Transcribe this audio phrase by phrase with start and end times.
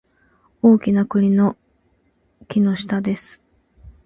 [0.63, 1.57] 大きな栗の
[2.47, 3.43] 木の下です